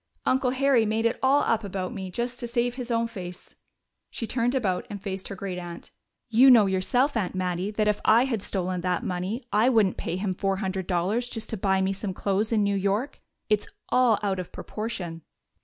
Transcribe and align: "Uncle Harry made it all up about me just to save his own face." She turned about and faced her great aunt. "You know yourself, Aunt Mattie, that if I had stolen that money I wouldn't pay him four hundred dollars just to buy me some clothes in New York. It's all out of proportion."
"Uncle 0.25 0.49
Harry 0.49 0.83
made 0.83 1.05
it 1.05 1.19
all 1.21 1.43
up 1.43 1.63
about 1.63 1.93
me 1.93 2.09
just 2.09 2.39
to 2.39 2.47
save 2.47 2.73
his 2.73 2.89
own 2.89 3.05
face." 3.05 3.53
She 4.09 4.25
turned 4.25 4.55
about 4.55 4.87
and 4.89 4.99
faced 4.99 5.27
her 5.27 5.35
great 5.35 5.59
aunt. 5.59 5.91
"You 6.27 6.49
know 6.49 6.65
yourself, 6.65 7.15
Aunt 7.15 7.35
Mattie, 7.35 7.69
that 7.69 7.87
if 7.87 8.01
I 8.03 8.25
had 8.25 8.41
stolen 8.41 8.81
that 8.81 9.03
money 9.03 9.43
I 9.53 9.69
wouldn't 9.69 9.97
pay 9.97 10.15
him 10.15 10.33
four 10.33 10.55
hundred 10.55 10.87
dollars 10.87 11.29
just 11.29 11.51
to 11.51 11.55
buy 11.57 11.81
me 11.81 11.93
some 11.93 12.15
clothes 12.15 12.51
in 12.51 12.63
New 12.63 12.73
York. 12.75 13.21
It's 13.47 13.67
all 13.89 14.17
out 14.23 14.39
of 14.39 14.51
proportion." 14.51 15.21